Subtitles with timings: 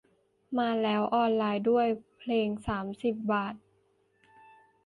[0.57, 3.55] มาแล้ว ออนไลน์ด้วย สามเพลงสามสิบบาท